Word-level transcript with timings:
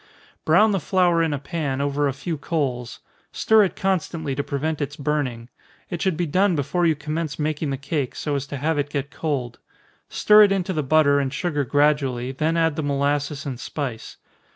Brown 0.45 0.71
the 0.71 0.79
flour 0.79 1.21
in 1.21 1.31
a 1.31 1.37
pan, 1.37 1.79
over 1.79 2.07
a 2.07 2.11
few 2.11 2.35
coals 2.35 3.01
stir 3.31 3.65
it 3.65 3.75
constantly 3.75 4.33
to 4.33 4.43
prevent 4.43 4.81
its 4.81 4.95
burning. 4.95 5.47
It 5.91 6.01
should 6.01 6.17
be 6.17 6.25
done 6.25 6.55
before 6.55 6.87
you 6.87 6.95
commence 6.95 7.37
making 7.37 7.69
the 7.69 7.77
cake, 7.77 8.15
so 8.15 8.33
as 8.35 8.47
to 8.47 8.57
have 8.57 8.79
it 8.79 8.89
get 8.89 9.11
cold. 9.11 9.59
Stir 10.09 10.41
it 10.41 10.51
into 10.51 10.73
the 10.73 10.81
butter 10.81 11.19
and 11.19 11.31
sugar 11.31 11.63
gradually, 11.63 12.31
then 12.31 12.57
add 12.57 12.77
the 12.77 12.81
molasses 12.81 13.45
and 13.45 13.59
spice. 13.59 14.17